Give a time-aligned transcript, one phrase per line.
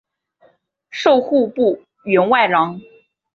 [0.89, 2.81] 授户部员外郎。